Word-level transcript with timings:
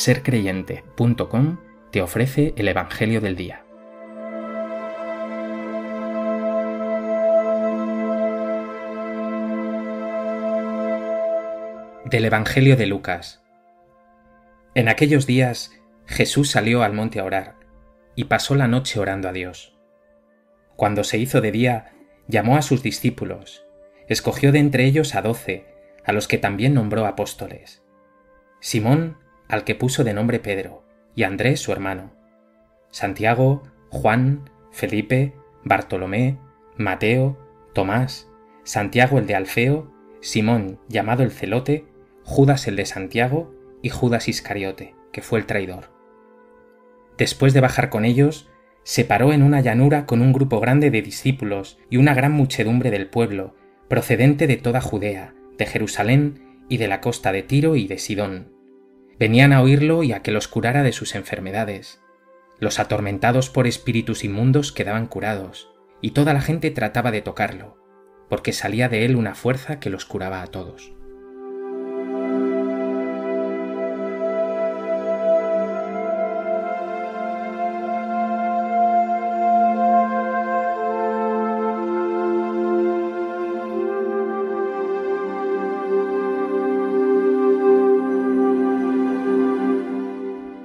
sercreyente.com 0.00 1.58
te 1.90 2.00
ofrece 2.00 2.54
el 2.56 2.68
Evangelio 2.68 3.20
del 3.20 3.36
Día. 3.36 3.66
Del 12.06 12.24
Evangelio 12.24 12.78
de 12.78 12.86
Lucas. 12.86 13.42
En 14.74 14.88
aquellos 14.88 15.26
días 15.26 15.70
Jesús 16.06 16.50
salió 16.50 16.82
al 16.82 16.94
monte 16.94 17.20
a 17.20 17.24
orar 17.24 17.56
y 18.16 18.24
pasó 18.24 18.54
la 18.54 18.68
noche 18.68 18.98
orando 19.00 19.28
a 19.28 19.32
Dios. 19.32 19.78
Cuando 20.76 21.04
se 21.04 21.18
hizo 21.18 21.42
de 21.42 21.52
día, 21.52 21.92
llamó 22.26 22.56
a 22.56 22.62
sus 22.62 22.82
discípulos, 22.82 23.66
escogió 24.08 24.50
de 24.50 24.60
entre 24.60 24.86
ellos 24.86 25.14
a 25.14 25.20
doce, 25.20 25.66
a 26.06 26.12
los 26.12 26.26
que 26.26 26.38
también 26.38 26.72
nombró 26.72 27.04
apóstoles. 27.04 27.82
Simón, 28.60 29.18
al 29.50 29.64
que 29.64 29.74
puso 29.74 30.04
de 30.04 30.14
nombre 30.14 30.38
Pedro, 30.38 30.84
y 31.14 31.24
Andrés 31.24 31.60
su 31.60 31.72
hermano, 31.72 32.12
Santiago, 32.90 33.62
Juan, 33.90 34.48
Felipe, 34.70 35.34
Bartolomé, 35.64 36.38
Mateo, 36.76 37.38
Tomás, 37.74 38.28
Santiago 38.64 39.18
el 39.18 39.26
de 39.26 39.34
Alfeo, 39.34 39.92
Simón 40.20 40.78
llamado 40.88 41.22
el 41.22 41.30
celote, 41.30 41.86
Judas 42.24 42.68
el 42.68 42.76
de 42.76 42.86
Santiago 42.86 43.52
y 43.82 43.88
Judas 43.90 44.28
Iscariote, 44.28 44.94
que 45.12 45.22
fue 45.22 45.38
el 45.38 45.46
traidor. 45.46 45.90
Después 47.18 47.52
de 47.52 47.60
bajar 47.60 47.90
con 47.90 48.04
ellos, 48.04 48.48
se 48.82 49.04
paró 49.04 49.32
en 49.32 49.42
una 49.42 49.60
llanura 49.60 50.06
con 50.06 50.22
un 50.22 50.32
grupo 50.32 50.60
grande 50.60 50.90
de 50.90 51.02
discípulos 51.02 51.78
y 51.90 51.96
una 51.96 52.14
gran 52.14 52.32
muchedumbre 52.32 52.90
del 52.90 53.08
pueblo, 53.08 53.54
procedente 53.88 54.46
de 54.46 54.56
toda 54.56 54.80
Judea, 54.80 55.34
de 55.58 55.66
Jerusalén 55.66 56.64
y 56.68 56.78
de 56.78 56.88
la 56.88 57.00
costa 57.00 57.32
de 57.32 57.42
Tiro 57.42 57.76
y 57.76 57.88
de 57.88 57.98
Sidón. 57.98 58.59
Venían 59.20 59.52
a 59.52 59.60
oírlo 59.60 60.02
y 60.02 60.12
a 60.12 60.22
que 60.22 60.30
los 60.30 60.48
curara 60.48 60.82
de 60.82 60.92
sus 60.92 61.14
enfermedades. 61.14 62.00
Los 62.58 62.78
atormentados 62.78 63.50
por 63.50 63.66
espíritus 63.66 64.24
inmundos 64.24 64.72
quedaban 64.72 65.06
curados, 65.06 65.68
y 66.00 66.12
toda 66.12 66.32
la 66.32 66.40
gente 66.40 66.70
trataba 66.70 67.10
de 67.10 67.20
tocarlo, 67.20 67.76
porque 68.30 68.54
salía 68.54 68.88
de 68.88 69.04
él 69.04 69.16
una 69.16 69.34
fuerza 69.34 69.78
que 69.78 69.90
los 69.90 70.06
curaba 70.06 70.40
a 70.40 70.46
todos. 70.46 70.94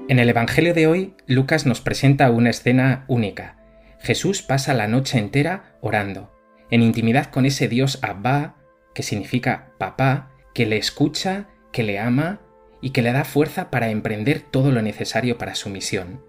En 0.07 0.19
el 0.19 0.29
Evangelio 0.29 0.75
de 0.75 0.85
hoy, 0.85 1.15
Lucas 1.25 1.65
nos 1.65 1.81
presenta 1.81 2.29
una 2.29 2.51
escena 2.51 3.05
única. 3.07 3.57
Jesús 3.99 4.43
pasa 4.43 4.75
la 4.75 4.87
noche 4.87 5.17
entera 5.17 5.77
orando, 5.81 6.31
en 6.69 6.83
intimidad 6.83 7.31
con 7.31 7.47
ese 7.47 7.67
Dios 7.67 7.97
Abba, 8.03 8.55
que 8.93 9.01
significa 9.01 9.71
papá, 9.79 10.29
que 10.53 10.67
le 10.67 10.77
escucha, 10.77 11.47
que 11.71 11.81
le 11.81 11.97
ama 11.97 12.39
y 12.81 12.91
que 12.91 13.01
le 13.01 13.13
da 13.13 13.23
fuerza 13.23 13.71
para 13.71 13.89
emprender 13.89 14.41
todo 14.41 14.71
lo 14.71 14.83
necesario 14.83 15.39
para 15.39 15.55
su 15.55 15.69
misión. 15.69 16.23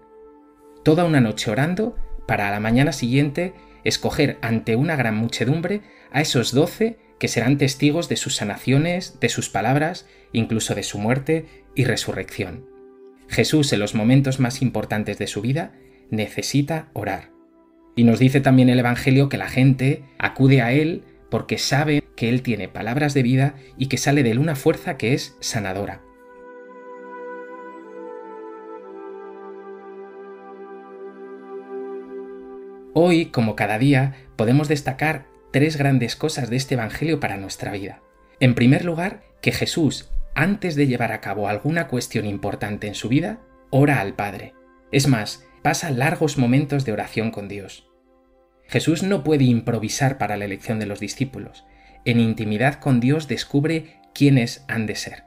Toda 0.83 1.05
una 1.05 1.21
noche 1.21 1.51
orando 1.51 1.95
para 2.27 2.47
a 2.47 2.51
la 2.51 2.59
mañana 2.59 2.93
siguiente 2.93 3.53
escoger 3.83 4.39
ante 4.41 4.75
una 4.75 4.95
gran 4.95 5.15
muchedumbre 5.15 5.81
a 6.11 6.21
esos 6.21 6.51
doce 6.51 6.97
que 7.19 7.27
serán 7.27 7.59
testigos 7.59 8.09
de 8.09 8.15
sus 8.15 8.37
sanaciones, 8.37 9.19
de 9.19 9.29
sus 9.29 9.49
palabras, 9.49 10.07
incluso 10.31 10.73
de 10.73 10.81
su 10.81 10.97
muerte 10.97 11.45
y 11.75 11.83
resurrección. 11.83 12.76
Jesús 13.27 13.71
en 13.73 13.79
los 13.79 13.95
momentos 13.95 14.39
más 14.39 14.61
importantes 14.61 15.17
de 15.17 15.27
su 15.27 15.41
vida 15.41 15.73
necesita 16.09 16.89
orar. 16.93 17.31
Y 17.95 18.03
nos 18.03 18.19
dice 18.19 18.41
también 18.41 18.69
el 18.69 18.79
Evangelio 18.79 19.29
que 19.29 19.37
la 19.37 19.49
gente 19.49 20.03
acude 20.17 20.61
a 20.61 20.71
Él 20.71 21.03
porque 21.29 21.57
sabe 21.57 22.03
que 22.15 22.29
Él 22.29 22.41
tiene 22.41 22.67
palabras 22.67 23.13
de 23.13 23.23
vida 23.23 23.55
y 23.77 23.87
que 23.87 23.97
sale 23.97 24.23
de 24.23 24.31
Él 24.31 24.39
una 24.39 24.55
fuerza 24.55 24.97
que 24.97 25.13
es 25.13 25.35
sanadora. 25.39 26.01
Hoy, 32.93 33.27
como 33.27 33.55
cada 33.55 33.77
día, 33.77 34.15
podemos 34.35 34.67
destacar 34.67 35.27
tres 35.51 35.77
grandes 35.77 36.15
cosas 36.15 36.49
de 36.49 36.55
este 36.55 36.75
Evangelio 36.75 37.19
para 37.19 37.37
nuestra 37.37 37.71
vida. 37.71 38.01
En 38.39 38.55
primer 38.55 38.85
lugar, 38.85 39.23
que 39.41 39.51
Jesús 39.51 40.09
antes 40.37 40.75
de 40.75 40.85
llevar 40.85 41.11
a 41.13 41.19
cabo 41.19 41.47
alguna 41.47 41.87
cuestión 41.87 42.27
importante 42.27 42.85
en 42.85 42.93
su 42.93 43.09
vida, 43.09 43.39
ora 43.71 43.99
al 43.99 44.13
Padre. 44.13 44.53
Es 44.91 45.07
más, 45.07 45.43
pasa 45.63 45.89
largos 45.89 46.37
momentos 46.37 46.85
de 46.85 46.91
oración 46.91 47.31
con 47.31 47.47
Dios. 47.47 47.89
Jesús 48.67 49.01
no 49.01 49.23
puede 49.23 49.45
improvisar 49.45 50.19
para 50.19 50.37
la 50.37 50.45
elección 50.45 50.77
de 50.77 50.85
los 50.85 50.99
discípulos. 50.99 51.65
En 52.05 52.19
intimidad 52.19 52.75
con 52.75 52.99
Dios 52.99 53.27
descubre 53.27 53.99
quiénes 54.13 54.63
han 54.67 54.85
de 54.85 54.93
ser. 54.93 55.23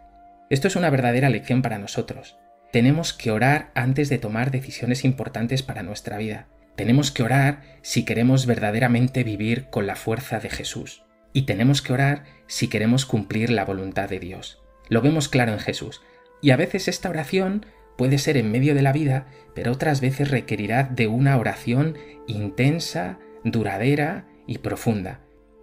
Esto 0.48 0.68
es 0.68 0.76
una 0.76 0.90
verdadera 0.90 1.28
lección 1.28 1.60
para 1.60 1.78
nosotros. 1.78 2.38
Tenemos 2.70 3.12
que 3.12 3.32
orar 3.32 3.72
antes 3.74 4.10
de 4.10 4.18
tomar 4.18 4.52
decisiones 4.52 5.04
importantes 5.04 5.64
para 5.64 5.82
nuestra 5.82 6.18
vida. 6.18 6.46
Tenemos 6.76 7.10
que 7.10 7.24
orar 7.24 7.62
si 7.82 8.04
queremos 8.04 8.46
verdaderamente 8.46 9.24
vivir 9.24 9.70
con 9.70 9.88
la 9.88 9.96
fuerza 9.96 10.38
de 10.38 10.50
Jesús. 10.50 11.02
Y 11.32 11.42
tenemos 11.42 11.82
que 11.82 11.94
orar 11.94 12.22
si 12.46 12.68
queremos 12.68 13.06
cumplir 13.06 13.50
la 13.50 13.64
voluntad 13.64 14.08
de 14.08 14.20
Dios. 14.20 14.60
Lo 14.90 15.00
vemos 15.00 15.28
claro 15.28 15.52
en 15.52 15.60
Jesús. 15.60 16.02
Y 16.42 16.50
a 16.50 16.56
veces 16.56 16.88
esta 16.88 17.08
oración 17.08 17.64
puede 17.96 18.18
ser 18.18 18.36
en 18.36 18.50
medio 18.50 18.74
de 18.74 18.82
la 18.82 18.92
vida, 18.92 19.26
pero 19.54 19.72
otras 19.72 20.00
veces 20.00 20.30
requerirá 20.30 20.82
de 20.84 21.06
una 21.06 21.38
oración 21.38 21.96
intensa, 22.26 23.18
duradera 23.44 24.26
y 24.46 24.58
profunda. 24.58 25.20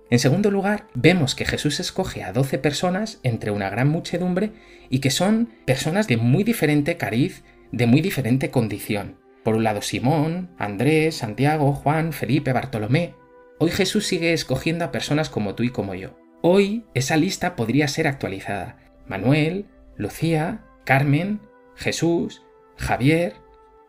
En 0.09 0.19
segundo 0.19 0.49
lugar, 0.49 0.88
vemos 0.93 1.35
que 1.35 1.45
Jesús 1.45 1.81
escoge 1.81 2.23
a 2.23 2.31
doce 2.31 2.57
personas 2.57 3.19
entre 3.23 3.51
una 3.51 3.69
gran 3.69 3.89
muchedumbre 3.89 4.53
y 4.89 4.99
que 4.99 5.11
son 5.11 5.49
personas 5.65 6.07
de 6.07 6.15
muy 6.15 6.45
diferente 6.45 6.95
cariz, 6.95 7.44
de 7.73 7.88
muy 7.88 7.99
diferente 7.99 8.49
condición. 8.49 9.17
Por 9.44 9.55
un 9.55 9.65
lado 9.65 9.81
Simón, 9.81 10.51
Andrés, 10.57 11.15
Santiago, 11.15 11.73
Juan, 11.73 12.13
Felipe, 12.13 12.53
Bartolomé. 12.53 13.15
Hoy 13.59 13.71
Jesús 13.71 14.05
sigue 14.05 14.31
escogiendo 14.31 14.85
a 14.85 14.91
personas 14.91 15.29
como 15.29 15.55
tú 15.55 15.63
y 15.63 15.69
como 15.69 15.95
yo. 15.95 16.17
Hoy 16.41 16.85
esa 16.94 17.17
lista 17.17 17.57
podría 17.57 17.89
ser 17.89 18.07
actualizada 18.07 18.86
Manuel, 19.07 19.66
Lucía, 19.95 20.63
Carmen, 20.85 21.40
Jesús, 21.75 22.44
Javier. 22.78 23.34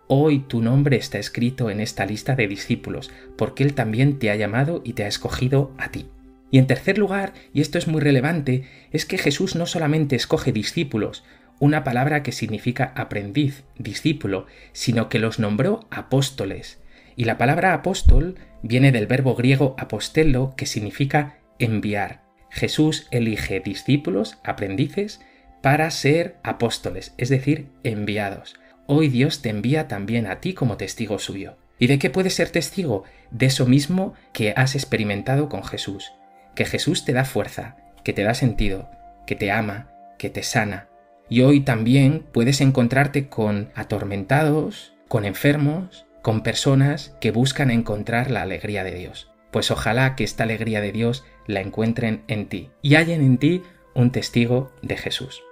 Hoy 0.06 0.40
tu 0.40 0.62
nombre 0.62 0.96
está 0.96 1.18
escrito 1.18 1.70
en 1.70 1.80
esta 1.80 2.06
lista 2.06 2.34
de 2.34 2.48
discípulos, 2.48 3.10
porque 3.36 3.62
Él 3.62 3.74
también 3.74 4.18
te 4.18 4.30
ha 4.30 4.36
llamado 4.36 4.80
y 4.84 4.94
te 4.94 5.04
ha 5.04 5.08
escogido 5.08 5.72
a 5.76 5.90
ti. 5.90 6.08
Y 6.50 6.58
en 6.58 6.66
tercer 6.66 6.96
lugar, 6.96 7.34
y 7.52 7.60
esto 7.60 7.76
es 7.76 7.88
muy 7.88 8.00
relevante, 8.00 8.64
es 8.90 9.04
que 9.04 9.18
Jesús 9.18 9.54
no 9.54 9.66
solamente 9.66 10.16
escoge 10.16 10.52
discípulos, 10.52 11.24
una 11.60 11.84
palabra 11.84 12.22
que 12.22 12.32
significa 12.32 12.92
aprendiz, 12.96 13.64
discípulo, 13.76 14.46
sino 14.72 15.08
que 15.08 15.18
los 15.18 15.38
nombró 15.38 15.86
apóstoles. 15.90 16.80
Y 17.16 17.24
la 17.24 17.36
palabra 17.36 17.74
apóstol 17.74 18.36
viene 18.62 18.92
del 18.92 19.06
verbo 19.06 19.34
griego 19.34 19.74
apostello, 19.78 20.54
que 20.56 20.66
significa 20.66 21.40
enviar. 21.58 22.27
Jesús 22.50 23.08
elige 23.10 23.60
discípulos, 23.60 24.38
aprendices, 24.44 25.20
para 25.62 25.90
ser 25.90 26.36
apóstoles, 26.42 27.14
es 27.18 27.28
decir, 27.28 27.68
enviados. 27.82 28.56
Hoy 28.86 29.08
Dios 29.08 29.42
te 29.42 29.50
envía 29.50 29.88
también 29.88 30.26
a 30.26 30.40
ti 30.40 30.54
como 30.54 30.76
testigo 30.76 31.18
suyo. 31.18 31.56
¿Y 31.78 31.86
de 31.86 31.98
qué 31.98 32.10
puedes 32.10 32.34
ser 32.34 32.50
testigo? 32.50 33.04
De 33.30 33.46
eso 33.46 33.66
mismo 33.66 34.14
que 34.32 34.52
has 34.56 34.74
experimentado 34.74 35.48
con 35.48 35.62
Jesús. 35.64 36.12
Que 36.54 36.64
Jesús 36.64 37.04
te 37.04 37.12
da 37.12 37.24
fuerza, 37.24 37.76
que 38.02 38.12
te 38.12 38.22
da 38.22 38.34
sentido, 38.34 38.90
que 39.26 39.36
te 39.36 39.50
ama, 39.50 39.90
que 40.18 40.30
te 40.30 40.42
sana. 40.42 40.88
Y 41.28 41.42
hoy 41.42 41.60
también 41.60 42.24
puedes 42.32 42.60
encontrarte 42.60 43.28
con 43.28 43.70
atormentados, 43.74 44.94
con 45.08 45.24
enfermos, 45.24 46.06
con 46.22 46.42
personas 46.42 47.14
que 47.20 47.30
buscan 47.30 47.70
encontrar 47.70 48.30
la 48.30 48.42
alegría 48.42 48.84
de 48.84 48.94
Dios. 48.94 49.30
Pues 49.50 49.70
ojalá 49.70 50.14
que 50.16 50.24
esta 50.24 50.44
alegría 50.44 50.80
de 50.80 50.92
Dios 50.92 51.24
la 51.46 51.60
encuentren 51.60 52.22
en 52.28 52.48
ti 52.48 52.70
y 52.82 52.96
hallen 52.96 53.22
en 53.22 53.38
ti 53.38 53.62
un 53.94 54.12
testigo 54.12 54.72
de 54.82 54.96
Jesús. 54.96 55.42